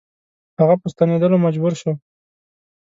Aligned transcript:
هغه 0.59 0.75
په 0.81 0.87
ستنېدلو 0.93 1.37
مجبور 1.45 1.73
شو. 1.81 1.91